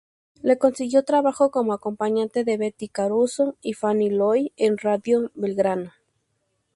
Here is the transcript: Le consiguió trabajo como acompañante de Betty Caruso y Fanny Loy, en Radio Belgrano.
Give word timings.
Le 0.41 0.57
consiguió 0.57 1.03
trabajo 1.03 1.51
como 1.51 1.73
acompañante 1.73 2.43
de 2.43 2.57
Betty 2.57 2.87
Caruso 2.87 3.55
y 3.61 3.73
Fanny 3.73 4.09
Loy, 4.09 4.51
en 4.57 4.79
Radio 4.79 5.29
Belgrano. 5.35 5.93